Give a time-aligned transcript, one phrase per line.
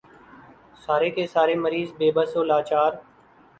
[0.83, 2.91] سارے کے سارے مریض بے بس و لاچار۔